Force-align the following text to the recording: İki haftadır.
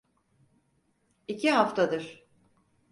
İki 1.27 1.51
haftadır. 1.51 2.25